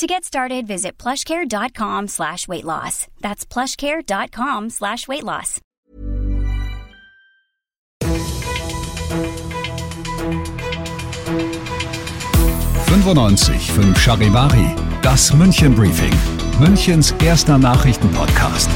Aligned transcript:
To 0.00 0.06
get 0.06 0.24
started, 0.24 0.66
visit 0.66 0.96
plushcare.com 0.96 2.08
slash 2.08 2.48
weight 2.48 2.64
loss. 2.64 3.06
That's 3.20 3.44
plushcare.com 3.44 4.70
slash 4.70 5.06
weight 5.06 5.24
loss. 5.24 5.60
fünf 13.68 13.98
Charivari, 13.98 14.74
das 15.02 15.34
München 15.34 15.74
Briefing, 15.74 16.14
Münchens 16.58 17.12
erster 17.22 17.58
Nachrichtenpodcast. 17.58 18.70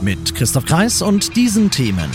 Mit 0.00 0.34
Christoph 0.34 0.64
Kreis 0.64 1.02
und 1.02 1.36
diesen 1.36 1.70
Themen. 1.70 2.10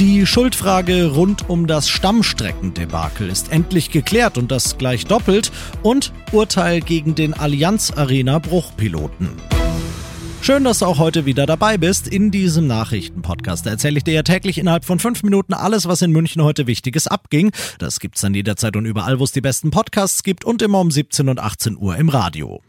Die 0.00 0.24
Schuldfrage 0.24 1.12
rund 1.12 1.50
um 1.50 1.66
das 1.66 1.90
Stammstreckendebakel 1.90 3.28
ist 3.28 3.52
endlich 3.52 3.90
geklärt 3.90 4.38
und 4.38 4.50
das 4.50 4.78
gleich 4.78 5.04
doppelt 5.04 5.52
und 5.82 6.14
Urteil 6.32 6.80
gegen 6.80 7.14
den 7.14 7.34
Allianz 7.34 7.92
Arena 7.94 8.38
Bruchpiloten. 8.38 9.28
Schön, 10.40 10.64
dass 10.64 10.78
du 10.78 10.86
auch 10.86 10.98
heute 10.98 11.26
wieder 11.26 11.44
dabei 11.44 11.76
bist 11.76 12.08
in 12.08 12.30
diesem 12.30 12.66
Nachrichtenpodcast. 12.66 13.66
Da 13.66 13.72
erzähle 13.72 13.98
ich 13.98 14.04
dir 14.04 14.14
ja 14.14 14.22
täglich 14.22 14.56
innerhalb 14.56 14.86
von 14.86 14.98
fünf 14.98 15.22
Minuten 15.22 15.52
alles, 15.52 15.86
was 15.86 16.00
in 16.00 16.12
München 16.12 16.42
heute 16.42 16.66
Wichtiges 16.66 17.06
abging. 17.06 17.52
Das 17.78 18.00
gibt's 18.00 18.22
dann 18.22 18.32
jederzeit 18.32 18.76
und 18.76 18.86
überall, 18.86 19.18
wo 19.18 19.24
es 19.24 19.32
die 19.32 19.42
besten 19.42 19.70
Podcasts 19.70 20.22
gibt 20.22 20.46
und 20.46 20.62
immer 20.62 20.80
um 20.80 20.90
17 20.90 21.28
und 21.28 21.38
18 21.38 21.76
Uhr 21.76 21.96
im 21.96 22.08
Radio. 22.08 22.62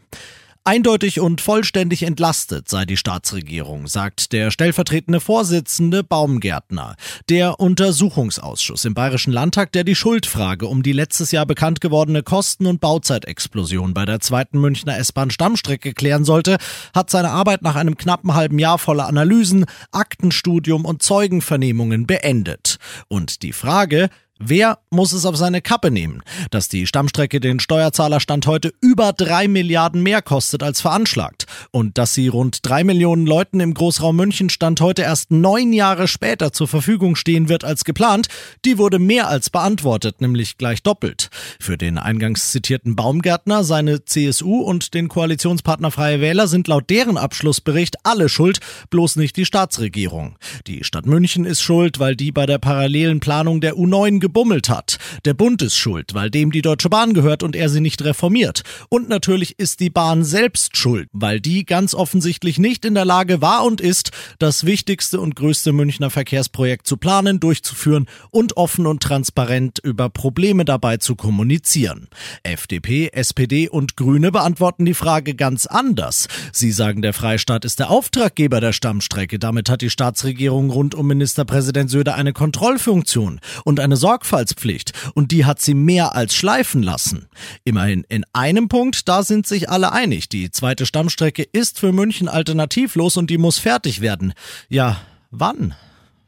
Eindeutig 0.64 1.18
und 1.18 1.40
vollständig 1.40 2.04
entlastet 2.04 2.68
sei 2.68 2.84
die 2.84 2.96
Staatsregierung, 2.96 3.88
sagt 3.88 4.32
der 4.32 4.52
stellvertretende 4.52 5.18
Vorsitzende 5.18 6.04
Baumgärtner. 6.04 6.94
Der 7.28 7.58
Untersuchungsausschuss 7.58 8.84
im 8.84 8.94
Bayerischen 8.94 9.32
Landtag, 9.32 9.72
der 9.72 9.82
die 9.82 9.96
Schuldfrage 9.96 10.68
um 10.68 10.84
die 10.84 10.92
letztes 10.92 11.32
Jahr 11.32 11.46
bekannt 11.46 11.80
gewordene 11.80 12.22
Kosten- 12.22 12.66
und 12.66 12.80
Bauzeitexplosion 12.80 13.92
bei 13.92 14.04
der 14.04 14.20
zweiten 14.20 14.60
Münchner 14.60 14.96
S-Bahn-Stammstrecke 14.98 15.94
klären 15.94 16.24
sollte, 16.24 16.58
hat 16.94 17.10
seine 17.10 17.30
Arbeit 17.30 17.62
nach 17.62 17.74
einem 17.74 17.96
knappen 17.96 18.32
halben 18.34 18.60
Jahr 18.60 18.78
voller 18.78 19.08
Analysen, 19.08 19.64
Aktenstudium 19.90 20.84
und 20.84 21.02
Zeugenvernehmungen 21.02 22.06
beendet. 22.06 22.78
Und 23.08 23.42
die 23.42 23.52
Frage, 23.52 24.10
Wer 24.44 24.78
muss 24.90 25.12
es 25.12 25.24
auf 25.24 25.36
seine 25.36 25.62
Kappe 25.62 25.92
nehmen, 25.92 26.20
dass 26.50 26.68
die 26.68 26.88
Stammstrecke 26.88 27.38
den 27.38 27.60
Steuerzahlerstand 27.60 28.48
heute 28.48 28.72
über 28.80 29.12
drei 29.12 29.46
Milliarden 29.46 30.02
mehr 30.02 30.20
kostet 30.20 30.64
als 30.64 30.80
veranschlagt 30.80 31.46
und 31.70 31.96
dass 31.96 32.14
sie 32.14 32.26
rund 32.26 32.58
drei 32.62 32.82
Millionen 32.82 33.24
Leuten 33.24 33.60
im 33.60 33.72
Großraum 33.72 34.16
München 34.16 34.50
Stand 34.50 34.80
heute 34.80 35.02
erst 35.02 35.30
neun 35.30 35.72
Jahre 35.72 36.08
später 36.08 36.52
zur 36.52 36.66
Verfügung 36.66 37.14
stehen 37.14 37.48
wird 37.48 37.62
als 37.62 37.84
geplant, 37.84 38.26
die 38.64 38.78
wurde 38.78 38.98
mehr 38.98 39.28
als 39.28 39.48
beantwortet, 39.48 40.20
nämlich 40.20 40.58
gleich 40.58 40.82
doppelt. 40.82 41.30
Für 41.60 41.78
den 41.78 41.96
eingangs 41.96 42.50
zitierten 42.50 42.96
Baumgärtner, 42.96 43.62
seine 43.62 44.04
CSU 44.04 44.56
und 44.56 44.94
den 44.94 45.06
Koalitionspartner 45.06 45.92
Freie 45.92 46.20
Wähler 46.20 46.48
sind 46.48 46.66
laut 46.66 46.90
deren 46.90 47.16
Abschlussbericht 47.16 47.98
alle 48.02 48.28
schuld, 48.28 48.58
bloß 48.90 49.16
nicht 49.16 49.36
die 49.36 49.44
Staatsregierung. 49.44 50.36
Die 50.66 50.82
Stadt 50.82 51.06
München 51.06 51.44
ist 51.44 51.62
schuld, 51.62 52.00
weil 52.00 52.16
die 52.16 52.32
bei 52.32 52.46
der 52.46 52.58
parallelen 52.58 53.20
Planung 53.20 53.60
der 53.60 53.76
U9 53.76 54.18
gebummelt 54.32 54.70
hat. 54.70 54.96
Der 55.26 55.34
Bund 55.34 55.60
ist 55.60 55.76
schuld, 55.76 56.14
weil 56.14 56.30
dem 56.30 56.52
die 56.52 56.62
Deutsche 56.62 56.88
Bahn 56.88 57.12
gehört 57.12 57.42
und 57.42 57.54
er 57.54 57.68
sie 57.68 57.80
nicht 57.80 58.02
reformiert. 58.02 58.62
Und 58.88 59.10
natürlich 59.10 59.58
ist 59.58 59.80
die 59.80 59.90
Bahn 59.90 60.24
selbst 60.24 60.78
schuld, 60.78 61.10
weil 61.12 61.38
die 61.38 61.66
ganz 61.66 61.94
offensichtlich 61.94 62.58
nicht 62.58 62.86
in 62.86 62.94
der 62.94 63.04
Lage 63.04 63.42
war 63.42 63.62
und 63.62 63.82
ist, 63.82 64.10
das 64.38 64.64
wichtigste 64.64 65.20
und 65.20 65.36
größte 65.36 65.72
Münchner 65.72 66.08
Verkehrsprojekt 66.08 66.86
zu 66.86 66.96
planen, 66.96 67.40
durchzuführen 67.40 68.06
und 68.30 68.56
offen 68.56 68.86
und 68.86 69.02
transparent 69.02 69.80
über 69.80 70.08
Probleme 70.08 70.64
dabei 70.64 70.96
zu 70.96 71.14
kommunizieren. 71.14 72.08
FDP, 72.42 73.10
SPD 73.12 73.68
und 73.68 73.98
Grüne 73.98 74.32
beantworten 74.32 74.86
die 74.86 74.94
Frage 74.94 75.34
ganz 75.34 75.66
anders. 75.66 76.26
Sie 76.52 76.72
sagen, 76.72 77.02
der 77.02 77.12
Freistaat 77.12 77.66
ist 77.66 77.80
der 77.80 77.90
Auftraggeber 77.90 78.62
der 78.62 78.72
Stammstrecke. 78.72 79.38
Damit 79.38 79.68
hat 79.68 79.82
die 79.82 79.90
Staatsregierung 79.90 80.70
rund 80.70 80.94
um 80.94 81.06
Ministerpräsident 81.06 81.90
Söder 81.90 82.14
eine 82.14 82.32
Kontrollfunktion 82.32 83.40
und 83.64 83.78
eine 83.78 83.96
Sorge 83.96 84.21
Sorgfaltspflicht 84.22 84.92
und 85.14 85.32
die 85.32 85.44
hat 85.44 85.60
sie 85.60 85.74
mehr 85.74 86.14
als 86.14 86.34
schleifen 86.34 86.82
lassen. 86.82 87.28
Immerhin 87.64 88.04
in 88.08 88.24
einem 88.32 88.68
Punkt, 88.68 89.08
da 89.08 89.22
sind 89.22 89.46
sich 89.46 89.68
alle 89.68 89.92
einig. 89.92 90.28
Die 90.28 90.50
zweite 90.50 90.86
Stammstrecke 90.86 91.42
ist 91.42 91.78
für 91.78 91.92
München 91.92 92.28
alternativlos 92.28 93.16
und 93.16 93.30
die 93.30 93.38
muss 93.38 93.58
fertig 93.58 94.00
werden. 94.00 94.32
Ja, 94.68 94.98
wann? 95.30 95.74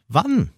Wann? 0.08 0.50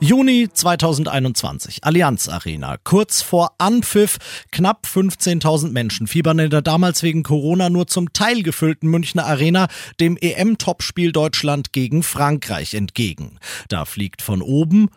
Juni 0.00 0.48
2021, 0.52 1.82
Allianz 1.82 2.28
Arena. 2.28 2.76
Kurz 2.84 3.20
vor 3.20 3.54
Anpfiff, 3.58 4.18
knapp 4.52 4.86
15.000 4.86 5.72
Menschen 5.72 6.06
fiebern 6.06 6.38
in 6.38 6.50
der 6.50 6.62
damals 6.62 7.02
wegen 7.02 7.24
Corona 7.24 7.68
nur 7.68 7.88
zum 7.88 8.12
Teil 8.12 8.44
gefüllten 8.44 8.88
Münchner 8.88 9.26
Arena 9.26 9.66
dem 9.98 10.16
EM-Topspiel 10.16 11.10
Deutschland 11.10 11.72
gegen 11.72 12.04
Frankreich 12.04 12.74
entgegen. 12.74 13.40
Da 13.68 13.84
fliegt 13.84 14.22
von 14.22 14.40
oben 14.40 14.88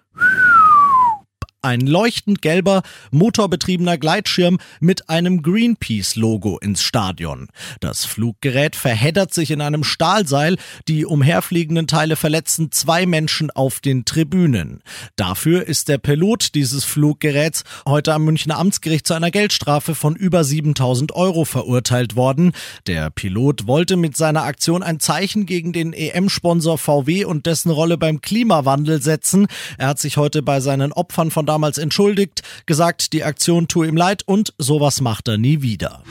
ein 1.61 1.81
leuchtend 1.81 2.41
gelber, 2.41 2.81
motorbetriebener 3.11 3.97
Gleitschirm 3.97 4.57
mit 4.79 5.09
einem 5.09 5.41
Greenpeace-Logo 5.41 6.57
ins 6.57 6.81
Stadion. 6.81 7.49
Das 7.79 8.05
Fluggerät 8.05 8.75
verheddert 8.75 9.33
sich 9.33 9.51
in 9.51 9.61
einem 9.61 9.83
Stahlseil, 9.83 10.57
die 10.87 11.05
umherfliegenden 11.05 11.87
Teile 11.87 12.15
verletzen 12.15 12.71
zwei 12.71 13.05
Menschen 13.05 13.51
auf 13.51 13.79
den 13.79 14.05
Tribünen. 14.05 14.81
Dafür 15.15 15.67
ist 15.67 15.87
der 15.87 15.97
Pilot 15.97 16.55
dieses 16.55 16.83
Fluggeräts 16.83 17.63
heute 17.87 18.13
am 18.13 18.25
Münchner 18.25 18.57
Amtsgericht 18.57 19.05
zu 19.05 19.13
einer 19.13 19.31
Geldstrafe 19.31 19.95
von 19.95 20.15
über 20.15 20.43
7000 20.43 21.11
Euro 21.13 21.45
verurteilt 21.45 22.15
worden. 22.15 22.53
Der 22.87 23.09
Pilot 23.11 23.67
wollte 23.67 23.97
mit 23.97 24.17
seiner 24.17 24.43
Aktion 24.43 24.83
ein 24.83 24.99
Zeichen 24.99 25.45
gegen 25.45 25.73
den 25.73 25.93
EM-Sponsor 25.93 26.77
VW 26.77 27.25
und 27.25 27.45
dessen 27.45 27.69
Rolle 27.69 27.97
beim 27.97 28.21
Klimawandel 28.21 29.01
setzen. 29.01 29.47
Er 29.77 29.87
hat 29.89 29.99
sich 29.99 30.17
heute 30.17 30.41
bei 30.41 30.59
seinen 30.59 30.91
Opfern 30.91 31.29
von 31.31 31.45
damals 31.51 31.77
entschuldigt, 31.77 32.43
gesagt, 32.65 33.11
die 33.11 33.25
Aktion 33.25 33.67
tue 33.67 33.87
ihm 33.87 33.97
leid 33.97 34.23
und 34.25 34.53
sowas 34.57 35.01
macht 35.01 35.27
er 35.27 35.37
nie 35.37 35.61
wieder. 35.61 36.01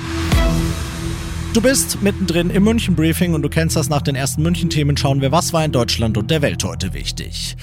Du 1.54 1.62
bist 1.62 2.02
mittendrin 2.02 2.50
im 2.50 2.62
München 2.62 2.94
Briefing 2.94 3.32
und 3.32 3.40
du 3.40 3.48
kennst 3.48 3.74
das 3.74 3.88
nach 3.88 4.02
den 4.02 4.14
ersten 4.14 4.42
München 4.42 4.68
Themen. 4.68 4.98
Schauen 4.98 5.22
wir, 5.22 5.32
was 5.32 5.54
war 5.54 5.64
in 5.64 5.72
Deutschland 5.72 6.18
und 6.18 6.30
der 6.30 6.42
Welt 6.42 6.62
heute 6.62 6.92
wichtig. 6.92 7.56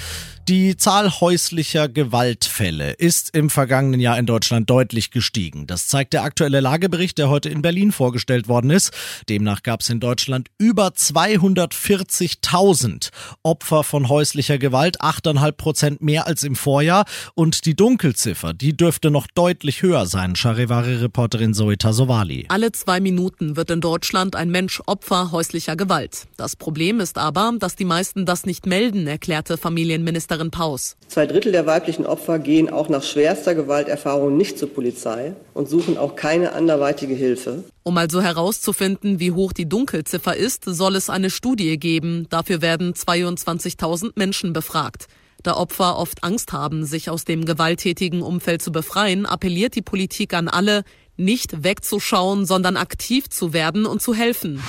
Die 0.50 0.76
Zahl 0.78 1.20
häuslicher 1.20 1.90
Gewaltfälle 1.90 2.94
ist 2.94 3.36
im 3.36 3.50
vergangenen 3.50 4.00
Jahr 4.00 4.18
in 4.18 4.26
Deutschland 4.26 4.70
deutlich 4.70 5.12
gestiegen. 5.12 5.68
Das 5.68 5.90
zeigt 5.90 6.14
der 6.14 6.24
aktuelle 6.24 6.62
Lagebericht, 6.62 7.18
der 7.18 7.28
heute 7.28 7.50
in 7.50 7.62
Berlin 7.62 7.92
vorgestellt 7.92 8.48
worden 8.48 8.70
ist. 8.70 8.94
Demnach 9.28 9.62
gab 9.62 9.82
es 9.82 9.90
in 9.90 10.00
Deutschland 10.00 10.48
über 10.58 10.88
240.000 10.88 13.10
Opfer 13.44 13.84
von 13.84 14.08
häuslicher 14.08 14.58
Gewalt, 14.58 15.02
8,5 15.02 15.52
Prozent 15.52 16.02
mehr 16.02 16.28
als 16.28 16.44
im 16.44 16.56
Vorjahr. 16.56 17.04
Und 17.36 17.66
die 17.66 17.76
Dunkelziffer, 17.76 18.54
die 18.54 18.72
dürfte 18.72 19.12
noch 19.12 19.28
deutlich 19.28 19.82
höher 19.82 20.06
sein, 20.06 20.38
Charivari-Reporterin 20.38 21.56
Zoe 21.56 21.78
Tasovali. 21.78 22.46
Alle 22.48 22.72
zwei 22.72 23.02
Minuten 23.02 23.58
wird 23.58 23.70
in 23.70 23.82
Deutschland 23.82 24.38
ein 24.38 24.50
Mensch 24.50 24.82
Opfer 24.86 25.34
häuslicher 25.34 25.76
Gewalt. 25.76 26.26
Das 26.38 26.56
Problem 26.56 27.02
ist 27.02 27.18
aber, 27.18 27.52
dass 27.60 27.76
die 27.76 27.84
meisten 27.84 28.26
das 28.26 28.46
nicht 28.46 28.66
melden, 28.66 29.08
erklärte 29.08 29.58
Familienministerin 29.58 30.37
Ministerin 30.38 30.52
Paus. 30.52 30.96
Zwei 31.08 31.26
Drittel 31.26 31.52
der 31.52 31.66
weiblichen 31.66 32.06
Opfer 32.06 32.40
gehen 32.40 32.70
auch 32.70 32.90
nach 32.90 33.04
schwerster 33.04 33.56
Gewalterfahrung 33.56 34.38
nicht 34.38 34.58
zur 34.58 34.74
Polizei 34.74 35.34
und 35.54 35.70
suchen 35.70 35.98
auch 35.98 36.16
keine 36.16 36.54
anderweitige 36.54 37.16
Hilfe. 37.16 37.64
Um 37.84 37.98
also 37.98 38.22
herauszufinden, 38.22 39.20
wie 39.20 39.32
hoch 39.32 39.54
die 39.54 39.68
Dunkelziffer 39.68 40.36
ist, 40.36 40.66
soll 40.66 40.96
es 40.96 41.10
eine 41.10 41.30
Studie 41.30 41.78
geben. 41.78 42.28
Dafür 42.30 42.62
werden 42.62 42.94
22.000 42.94 44.12
Menschen 44.16 44.54
befragt. 44.54 45.08
Da 45.44 45.56
Opfer 45.56 45.98
oft 45.98 46.24
Angst 46.24 46.52
haben, 46.52 46.86
sich 46.86 47.10
aus 47.10 47.24
dem 47.24 47.46
gewalttätigen 47.46 48.22
Umfeld 48.22 48.62
zu 48.62 48.72
befreien, 48.72 49.26
appelliert 49.26 49.76
die 49.76 49.82
Politik 49.82 50.34
an 50.34 50.48
alle, 50.48 50.84
nicht 51.16 51.64
wegzuschauen, 51.64 52.46
sondern 52.46 52.78
aktiv 52.78 53.30
zu 53.30 53.54
werden 53.54 53.86
und 53.86 54.02
zu 54.02 54.14
helfen. 54.14 54.62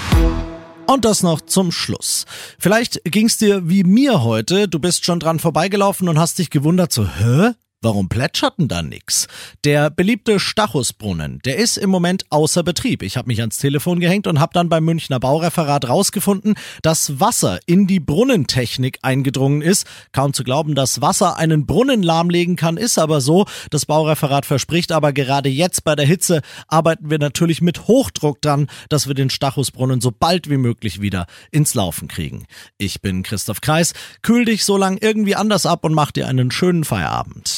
Und 0.91 1.05
das 1.05 1.23
noch 1.23 1.43
zum 1.43 1.71
Schluss. 1.71 2.25
Vielleicht 2.59 3.03
ging's 3.05 3.37
dir 3.37 3.69
wie 3.69 3.85
mir 3.85 4.23
heute, 4.23 4.69
du 4.69 4.79
bist 4.79 5.05
schon 5.05 5.21
dran 5.21 5.39
vorbeigelaufen 5.39 6.09
und 6.09 6.19
hast 6.19 6.39
dich 6.39 6.49
gewundert 6.49 6.95
so, 6.95 7.07
hä? 7.07 7.53
Warum 7.81 8.09
plätscherten 8.09 8.67
da 8.67 8.83
nix? 8.83 9.29
Der 9.63 9.89
beliebte 9.89 10.41
Stachusbrunnen, 10.41 11.39
der 11.45 11.59
ist 11.59 11.79
im 11.79 11.91
Moment 11.91 12.25
außer 12.29 12.65
Betrieb. 12.65 13.05
Ich 13.05 13.17
habe 13.17 13.29
mich 13.29 13.39
ans 13.39 13.59
Telefon 13.59 14.01
gehängt 14.01 14.27
und 14.27 14.41
habe 14.41 14.53
dann 14.53 14.69
beim 14.69 14.85
Münchner 14.85 15.21
Baureferat 15.21 15.89
rausgefunden, 15.89 16.57
dass 16.83 17.21
Wasser 17.21 17.61
in 17.67 17.87
die 17.87 18.01
Brunnentechnik 18.01 18.99
eingedrungen 19.03 19.63
ist. 19.63 19.87
Kaum 20.11 20.33
zu 20.33 20.43
glauben, 20.43 20.75
dass 20.75 21.03
Wasser 21.03 21.37
einen 21.37 21.67
Brunnen 21.67 22.03
lahmlegen 22.03 22.57
kann, 22.57 22.79
ist 22.79 22.99
aber 22.99 23.21
so. 23.21 23.47
Das 23.71 23.87
Baureferat 23.87 24.45
verspricht 24.45 24.91
aber 24.91 25.13
gerade 25.13 25.49
jetzt 25.49 25.85
bei 25.85 25.95
der 25.95 26.07
Hitze 26.07 26.43
arbeiten 26.67 27.11
wir 27.11 27.21
natürlich 27.21 27.63
mit 27.63 27.87
Hochdruck 27.87 28.43
dran, 28.43 28.67
dass 28.89 29.07
wir 29.07 29.15
den 29.15 29.31
Stachusbrunnen 29.31 30.01
so 30.01 30.11
bald 30.11 30.51
wie 30.51 30.57
möglich 30.57 31.01
wieder 31.01 31.27
ins 31.53 31.75
Laufen 31.75 32.09
kriegen. 32.09 32.45
Ich 32.77 33.03
bin 33.03 33.23
Christoph 33.23 33.61
Kreis. 33.61 33.93
Kühl 34.23 34.47
dich 34.47 34.65
so 34.65 34.77
lang 34.77 34.99
irgendwie 35.01 35.37
anders 35.37 35.65
ab 35.65 35.85
und 35.85 35.95
mach 35.95 36.11
dir 36.11 36.27
einen 36.27 36.51
schönen 36.51 36.83
Feierabend. 36.83 37.58